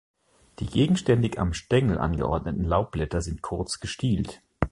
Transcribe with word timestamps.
Die 0.57 0.65
gegenständig 0.65 1.37
am 1.37 1.53
Stängel 1.53 1.99
angeordneten 1.99 2.63
Laubblätter 2.63 3.21
sind 3.21 3.43
kurz 3.43 3.79
gestielt. 3.79 4.41